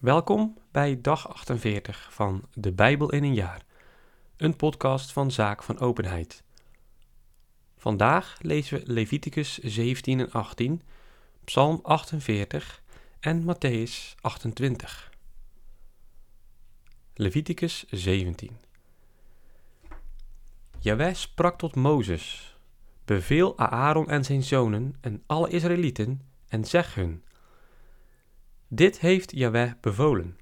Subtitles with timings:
[0.00, 3.62] Welkom bij dag 48 van De Bijbel in een jaar,
[4.36, 6.42] een podcast van Zaak van Openheid.
[7.76, 10.82] Vandaag lezen we Leviticus 17 en 18,
[11.44, 12.82] Psalm 48
[13.20, 15.10] en Matthäus 28.
[17.14, 18.56] Leviticus 17
[20.78, 22.56] Jaweh sprak tot Mozes,
[23.04, 27.24] beveel Aaron en zijn zonen en alle Israëlieten en zeg hun...
[28.72, 30.38] Dit heeft Jaweh bevolen.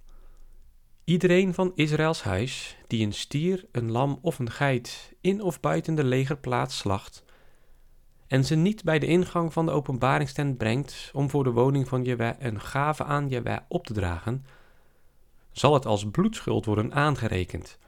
[1.05, 5.95] Iedereen van Israëls huis die een stier, een lam of een geit in of buiten
[5.95, 7.25] de legerplaats slacht
[8.27, 12.05] en ze niet bij de ingang van de openbaringstent brengt om voor de woning van
[12.05, 14.45] Jaweh een gave aan Jaweh op te dragen,
[15.53, 17.79] zal het als bloedschuld worden aangerekend.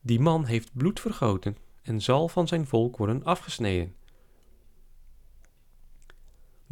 [0.00, 3.94] Die man heeft bloed vergoten en zal van zijn volk worden afgesneden.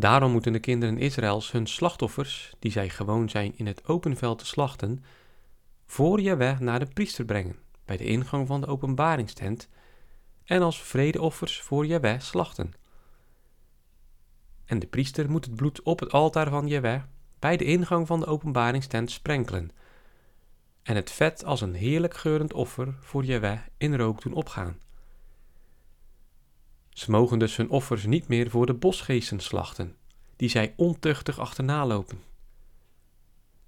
[0.00, 4.38] Daarom moeten de kinderen Israëls hun slachtoffers, die zij gewoon zijn in het open veld
[4.38, 5.04] te slachten,
[5.86, 9.68] voor Jaweh naar de priester brengen, bij de ingang van de openbaringstent,
[10.44, 12.72] en als vredeoffers voor Jaweh slachten.
[14.64, 17.02] En de priester moet het bloed op het altaar van Jaweh,
[17.38, 19.70] bij de ingang van de openbaringstent, sprenkelen,
[20.82, 24.78] en het vet als een heerlijk geurend offer voor Jaweh in rook doen opgaan.
[27.00, 29.96] Ze mogen dus hun offers niet meer voor de bosgeesten slachten,
[30.36, 32.22] die zij ontuchtig achterna lopen.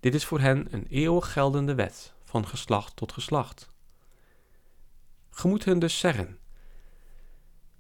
[0.01, 3.69] Dit is voor hen een eeuwig geldende wet, van geslacht tot geslacht.
[5.31, 6.39] Ge moet hun dus zeggen: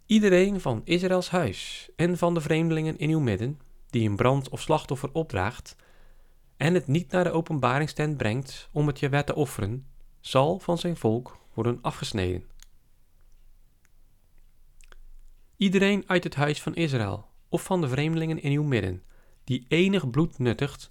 [0.06, 4.60] Iedereen van Israëls huis en van de vreemdelingen in uw midden, die een brand of
[4.60, 5.76] slachtoffer opdraagt,
[6.56, 9.86] en het niet naar de openbaringstent brengt om het je wet te offeren,
[10.20, 12.50] zal van zijn volk worden afgesneden.
[15.62, 19.02] Iedereen uit het huis van Israël of van de vreemdelingen in uw midden,
[19.44, 20.90] die enig bloed nuttigt,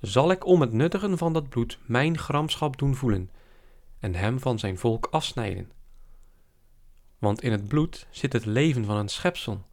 [0.00, 3.30] zal ik om het nuttigen van dat bloed mijn gramschap doen voelen
[3.98, 5.72] en hem van zijn volk afsnijden.
[7.18, 9.64] Want in het bloed zit het leven van een schepsel.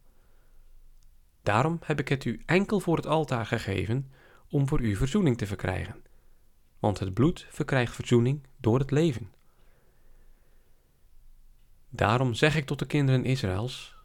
[1.42, 4.10] Daarom heb ik het u enkel voor het altaar gegeven
[4.48, 6.02] om voor u verzoening te verkrijgen.
[6.78, 9.33] Want het bloed verkrijgt verzoening door het leven.
[11.96, 13.96] Daarom zeg ik tot de kinderen Israëls: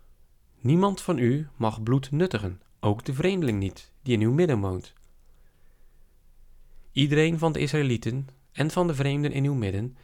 [0.59, 4.93] Niemand van u mag bloed nuttigen, ook de vreemdeling niet, die in uw midden woont.
[6.91, 9.97] Iedereen van de Israëlieten en van de vreemden in uw midden,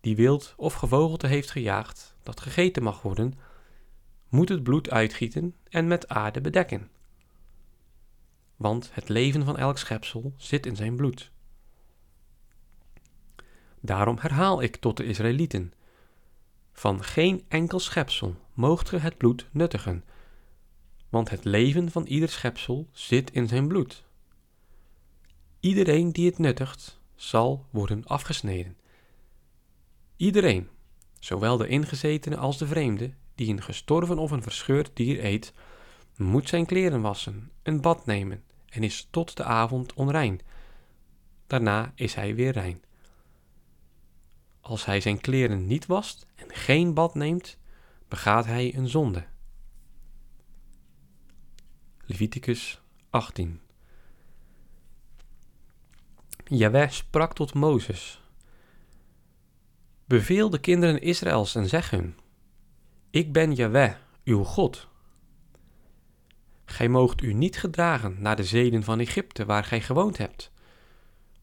[0.00, 3.34] die wild of gevogelte heeft gejaagd, dat gegeten mag worden,
[4.28, 6.90] moet het bloed uitgieten en met aarde bedekken.
[8.56, 11.30] Want het leven van elk schepsel zit in zijn bloed.
[13.80, 15.72] Daarom herhaal ik tot de Israëlieten
[16.80, 20.04] van geen enkel schepsel moogt ge het bloed nuttigen,
[21.08, 24.04] want het leven van ieder schepsel zit in zijn bloed.
[25.60, 28.76] Iedereen die het nuttigt, zal worden afgesneden.
[30.16, 30.68] Iedereen,
[31.18, 35.52] zowel de ingezetene als de vreemde, die een gestorven of een verscheurd dier eet,
[36.16, 40.40] moet zijn kleren wassen, een bad nemen en is tot de avond onrein.
[41.46, 42.82] Daarna is hij weer rein.
[44.70, 47.58] Als hij zijn kleren niet wast en geen bad neemt,
[48.08, 49.26] begaat hij een zonde.
[52.06, 52.80] Leviticus
[53.10, 53.60] 18
[56.44, 58.22] Jaweh sprak tot Mozes.
[60.04, 62.18] Beveel de kinderen Israëls en zeg hun,
[63.10, 63.94] Ik ben Jaweh,
[64.24, 64.88] uw God.
[66.64, 70.52] Gij moogt u niet gedragen naar de zeden van Egypte waar gij gewoond hebt,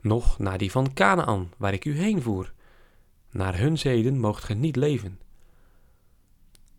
[0.02, 2.56] noch naar die van Canaan waar ik u heen voer
[3.32, 5.20] naar hun zeden moogt ge niet leven.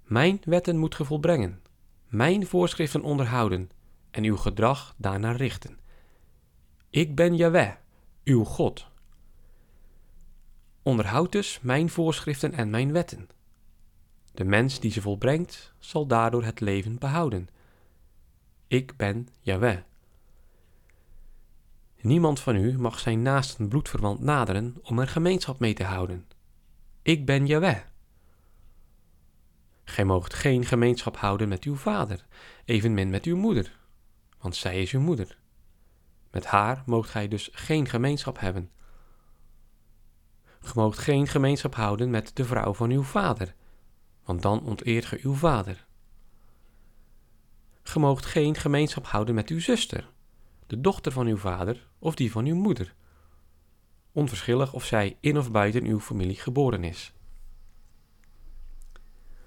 [0.04, 1.62] Mijn wetten moet ge volbrengen,
[2.06, 3.70] mijn voorschriften onderhouden
[4.10, 5.78] en uw gedrag daarnaar richten.
[6.90, 7.72] Ik ben Jaweh,
[8.24, 8.86] uw God.
[10.82, 13.28] Onderhoud dus mijn voorschriften en mijn wetten.
[14.32, 17.48] De mens die ze volbrengt, zal daardoor het leven behouden.
[18.66, 19.78] Ik ben Jaweh.
[22.00, 26.27] Niemand van u mag zijn naasten bloedverwant naderen om er gemeenschap mee te houden.
[27.08, 27.78] Ik ben Jaweh.
[29.84, 32.26] Gij moogt geen gemeenschap houden met uw vader,
[32.64, 33.78] evenmin met uw moeder,
[34.40, 35.38] want zij is uw moeder.
[36.30, 38.70] Met haar moogt gij dus geen gemeenschap hebben.
[40.60, 43.54] Ge moogt geen gemeenschap houden met de vrouw van uw vader,
[44.24, 45.86] want dan onteert ge uw vader.
[47.82, 50.10] Ge moogt geen gemeenschap houden met uw zuster,
[50.66, 52.94] de dochter van uw vader of die van uw moeder
[54.12, 57.12] onverschillig of zij in of buiten uw familie geboren is.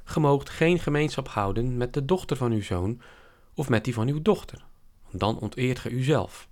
[0.03, 3.01] Ge moogt geen gemeenschap houden met de dochter van uw zoon
[3.53, 4.65] of met die van uw dochter,
[5.03, 6.49] want dan onteert ge uzelf.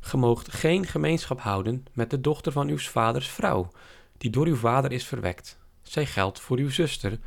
[0.00, 3.70] Ge moogt geen gemeenschap houden met de dochter van uw vaders vrouw,
[4.18, 5.58] die door uw vader is verwekt.
[5.82, 7.18] Zij geldt voor uw zuster,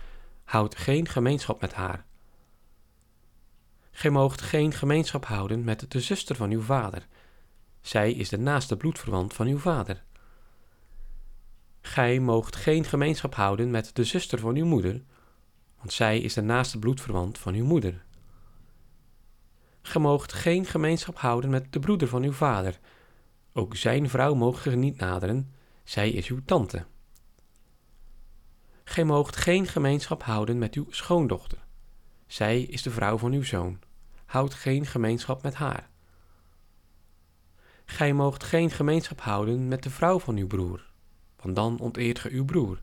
[0.44, 2.06] houd geen gemeenschap met haar.
[3.92, 7.07] Gij moogt geen gemeenschap houden met de zuster van uw vader.
[7.81, 10.04] Zij is de naaste bloedverwant van uw vader.
[11.81, 15.01] Gij moogt geen gemeenschap houden met de zuster van uw moeder,
[15.78, 18.04] want zij is de naaste bloedverwant van uw moeder.
[19.81, 22.80] Ge moogt geen gemeenschap houden met de broeder van uw vader.
[23.54, 26.86] Ook zijn vrouw moogt ge niet naderen, zij is uw tante.
[28.83, 31.57] Gij moogt geen gemeenschap houden met uw schoondochter.
[32.28, 33.80] Zij is de vrouw van uw zoon.
[34.25, 35.91] Houd geen gemeenschap met haar.
[37.92, 40.86] Gij moogt geen gemeenschap houden met de vrouw van uw broer,
[41.42, 42.82] want dan onteert ge uw broer.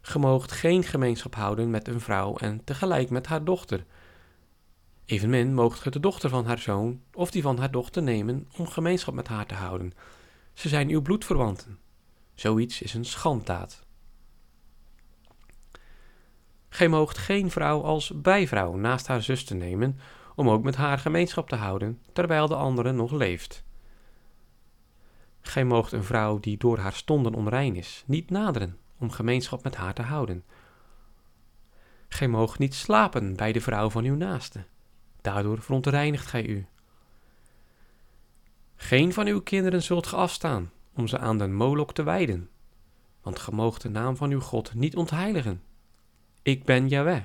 [0.00, 3.84] Ge moogt geen gemeenschap houden met een vrouw en tegelijk met haar dochter.
[5.04, 8.66] Evenmin moogt ge de dochter van haar zoon of die van haar dochter nemen om
[8.66, 9.92] gemeenschap met haar te houden.
[10.52, 11.78] Ze zijn uw bloedverwanten.
[12.34, 13.86] Zoiets is een schanddaad.
[16.68, 19.98] Gij moogt geen vrouw als bijvrouw naast haar zuster nemen,
[20.38, 23.64] om ook met haar gemeenschap te houden, terwijl de andere nog leeft.
[25.40, 29.76] Gij moogt een vrouw die door haar stonden onrein is, niet naderen, om gemeenschap met
[29.76, 30.44] haar te houden.
[32.08, 34.64] Gij moogt niet slapen bij de vrouw van uw naaste,
[35.20, 36.66] daardoor verontreinigt gij u.
[38.76, 42.50] Geen van uw kinderen zult ge afstaan, om ze aan den molok te wijden,
[43.22, 45.62] want ge moogt de naam van uw God niet ontheiligen.
[46.42, 47.22] Ik ben Jahweh.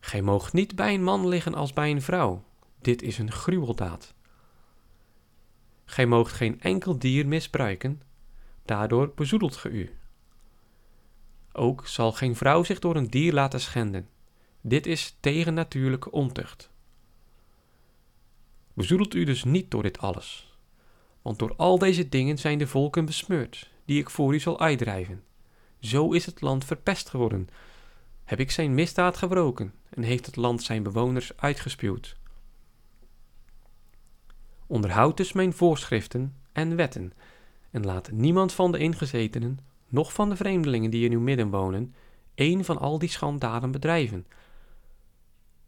[0.00, 2.44] Gij moogt niet bij een man liggen als bij een vrouw.
[2.80, 4.14] Dit is een gruweldaad.
[5.84, 8.02] Gij moogt geen enkel dier misbruiken,
[8.64, 9.94] daardoor bezoedelt ge u.
[11.52, 14.08] Ook zal geen vrouw zich door een dier laten schenden.
[14.60, 16.70] Dit is tegennatuurlijke ontucht.
[18.72, 20.58] Bezoedelt u dus niet door dit alles,
[21.22, 25.24] want door al deze dingen zijn de volken besmeurd, die ik voor u zal uitdrijven.
[25.80, 27.48] Zo is het land verpest geworden.
[28.30, 32.16] Heb ik zijn misdaad gewroken en heeft het land zijn bewoners uitgespuwd.
[34.66, 37.12] Onderhoud dus mijn voorschriften en wetten
[37.70, 41.94] en laat niemand van de ingezetenen, noch van de vreemdelingen die in uw midden wonen,
[42.34, 44.26] een van al die schanddaden bedrijven.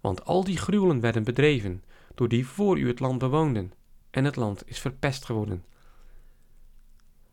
[0.01, 1.85] Want al die gruwelen werden bedreven
[2.15, 3.73] door die voor u het land bewoonden,
[4.11, 5.65] en het land is verpest geworden.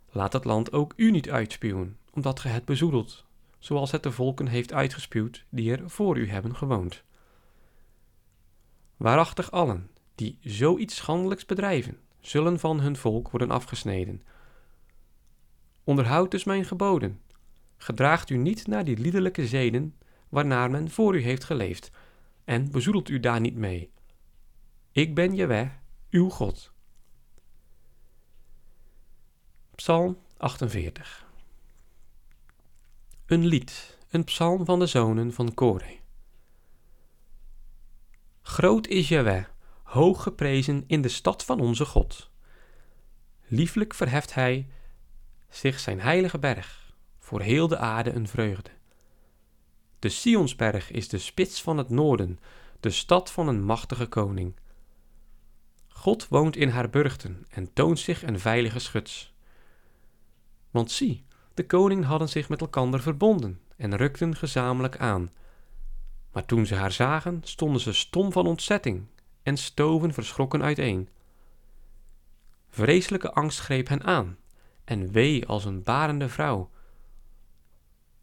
[0.10, 3.28] Laat het land ook u niet uitspuwen, omdat ge het bezoedelt,
[3.60, 7.04] zoals het de volken heeft uitgespuwd die er voor u hebben gewoond.
[8.98, 14.24] Waarachtig allen die zoiets schandelijks bedrijven, zullen van hun volk worden afgesneden.
[15.84, 17.22] Onderhoud dus mijn geboden.
[17.78, 19.96] Gedraagt u niet naar die liederlijke zeden
[20.30, 21.92] waarnaar men voor u heeft geleefd,
[22.44, 23.92] en bezoedelt u daar niet mee.
[24.92, 25.80] Ik ben je weg,
[26.10, 26.72] uw God.
[29.76, 31.29] Psalm 48
[33.30, 35.98] Een lied, een psalm van de zonen van Kore.
[38.42, 39.46] Groot is Jaweh,
[39.84, 42.30] hoog geprezen in de stad van onze God.
[43.48, 44.68] Lieflijk verheft hij
[45.50, 48.70] zich zijn heilige berg, voor heel de aarde een vreugde.
[50.00, 52.40] De Sionsberg is de spits van het noorden,
[52.80, 54.56] de stad van een machtige koning.
[55.88, 59.34] God woont in haar burchten en toont zich een veilige schuts.
[60.72, 61.28] Want zie,
[61.60, 65.32] de koningen hadden zich met elkander verbonden en rukten gezamenlijk aan.
[66.32, 69.06] Maar toen ze haar zagen, stonden ze stom van ontzetting
[69.44, 71.10] en stoven verschrokken uiteen.
[72.70, 74.38] Vreselijke angst greep hen aan
[74.84, 76.70] en wee als een barende vrouw.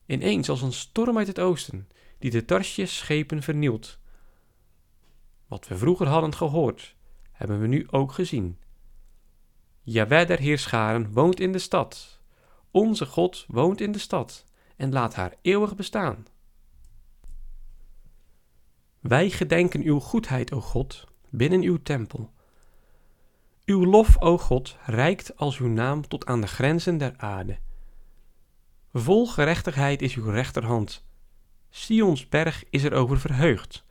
[0.06, 1.88] Ineens als een storm uit het oosten,
[2.18, 3.98] die de Tarsjes schepen vernielt.
[5.46, 6.94] Wat we vroeger hadden gehoord,
[7.32, 8.58] hebben we nu ook gezien.
[9.82, 12.15] Jaweh der Heerscharen woont in de stad.
[12.76, 14.44] Onze God woont in de stad
[14.76, 16.26] en laat haar eeuwig bestaan.
[19.00, 22.32] Wij gedenken uw goedheid, o God, binnen uw tempel.
[23.64, 27.58] Uw lof, o God, reikt als uw naam tot aan de grenzen der aarde.
[28.92, 31.04] Vol gerechtigheid is uw rechterhand.
[31.70, 33.84] Sions berg is er over verheugd.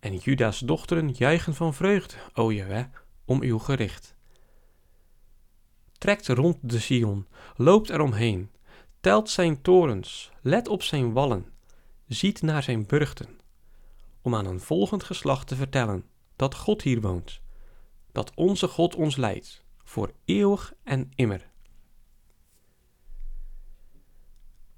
[0.00, 2.84] En Juda's dochteren juichen van vreugde, o Jaweh,
[3.24, 4.18] om uw gericht.
[6.00, 7.26] Trekt rond de Sion,
[7.56, 8.50] loopt eromheen,
[9.00, 11.52] telt zijn torens, let op zijn wallen,
[12.06, 13.38] ziet naar zijn burchten,
[14.20, 16.04] om aan een volgend geslacht te vertellen
[16.36, 17.40] dat God hier woont,
[18.12, 21.48] dat onze God ons leidt, voor eeuwig en immer.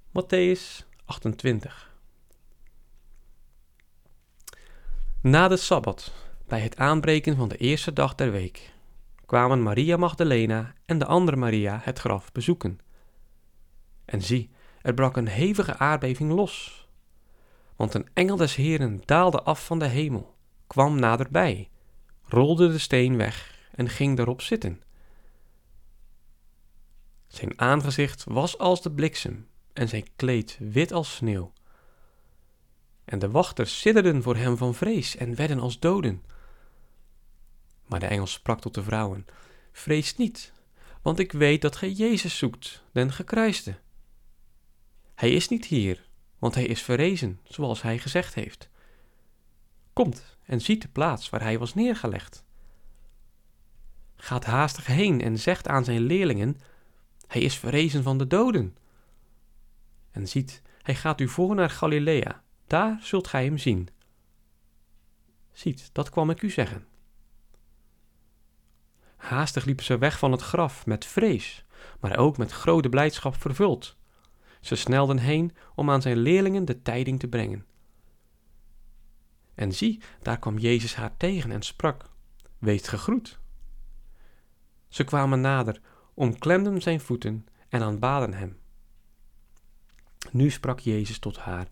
[0.08, 1.96] Matthäus 28
[5.20, 6.12] Na de Sabbat
[6.46, 8.71] bij het aanbreken van de eerste dag der week,
[9.32, 12.78] kwamen Maria Magdalena en de andere Maria het graf bezoeken.
[14.04, 14.50] En zie,
[14.82, 16.86] er brak een hevige aardbeving los.
[17.76, 20.34] Want een engel des Heren daalde af van de hemel,
[20.66, 21.70] kwam naderbij,
[22.22, 24.82] rolde de steen weg en ging daarop zitten.
[27.26, 31.52] Zijn aangezicht was als de bliksem en zijn kleed wit als sneeuw.
[33.04, 36.22] En de wachters sidderden voor hem van vrees en werden als doden.
[37.92, 39.26] Maar de engel sprak tot de vrouwen:
[39.72, 40.52] Vrees niet,
[41.02, 43.78] want ik weet dat gij Jezus zoekt, den gekruiste.
[45.14, 46.08] Hij is niet hier,
[46.38, 48.70] want hij is verrezen, zoals hij gezegd heeft.
[49.92, 52.44] Komt en ziet de plaats waar hij was neergelegd.
[54.16, 56.60] Gaat haastig heen en zegt aan zijn leerlingen:
[57.26, 58.76] Hij is verrezen van de doden.
[60.10, 63.88] En ziet, hij gaat u voor naar Galilea, daar zult gij hem zien.
[65.50, 66.90] Ziet, dat kwam ik u zeggen.
[69.32, 71.64] Haastig liepen ze weg van het graf met vrees,
[72.00, 73.96] maar ook met grote blijdschap vervuld.
[74.60, 77.66] Ze snelden heen om aan zijn leerlingen de tijding te brengen.
[79.54, 82.04] En zie, daar kwam Jezus haar tegen en sprak:
[82.58, 83.40] Wees gegroet.
[84.88, 85.80] Ze kwamen nader,
[86.14, 88.58] omklemden zijn voeten en aanbaden hem.
[90.30, 91.68] Nu sprak Jezus tot haar: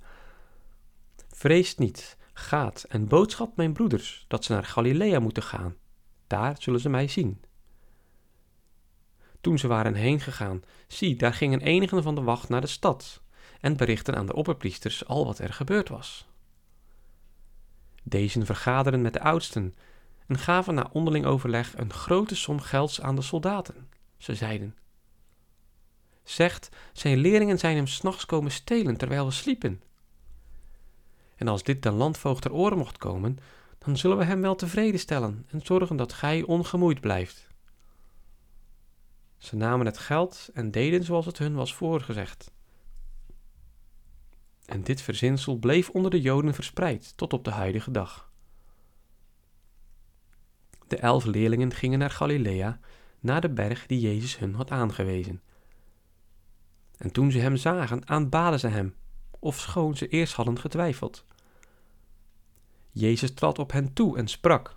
[1.28, 5.76] Vrees niet, gaat en boodschap mijn broeders dat ze naar Galilea moeten gaan.
[6.26, 7.48] Daar zullen ze mij zien.
[9.40, 13.22] Toen ze waren heen gegaan, zie, daar gingen enigen van de wacht naar de stad
[13.60, 16.28] en berichten aan de opperpriesters al wat er gebeurd was.
[18.02, 19.74] Deze vergaderen met de oudsten
[20.26, 23.88] en gaven na onderling overleg een grote som gelds aan de soldaten.
[24.16, 24.76] Ze zeiden:
[26.22, 29.82] Zegt, zijn leerlingen zijn hem s'nachts komen stelen terwijl we sliepen.
[31.36, 33.38] En als dit de landvoogd ter oren mocht komen,
[33.78, 37.49] dan zullen we hem wel tevreden stellen en zorgen dat gij ongemoeid blijft.
[39.40, 42.52] Ze namen het geld en deden zoals het hun was voorgezegd.
[44.64, 48.30] En dit verzinsel bleef onder de Joden verspreid tot op de huidige dag.
[50.86, 52.80] De elf leerlingen gingen naar Galilea,
[53.20, 55.42] naar de berg die Jezus hun had aangewezen.
[56.96, 58.94] En toen ze hem zagen, aanbaden ze hem,
[59.38, 61.24] ofschoon ze eerst hadden getwijfeld.
[62.90, 64.76] Jezus trad op hen toe en sprak: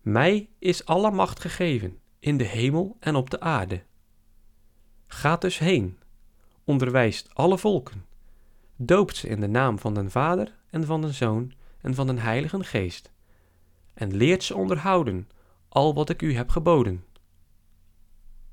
[0.00, 3.82] Mij is alle macht gegeven in de hemel en op de aarde.
[5.06, 5.98] Gaat dus heen,
[6.64, 8.04] onderwijst alle volken,
[8.76, 12.18] doopt ze in de naam van den Vader en van den Zoon en van den
[12.18, 13.12] Heiligen Geest,
[13.94, 15.28] en leert ze onderhouden
[15.68, 17.04] al wat ik u heb geboden.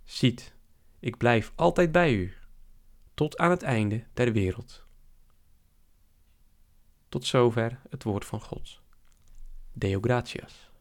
[0.03, 0.53] Ziet,
[0.99, 2.33] ik blijf altijd bij u,
[3.13, 4.85] tot aan het einde der wereld.
[7.09, 8.81] Tot zover het woord van God.
[9.71, 10.71] Deo gratias.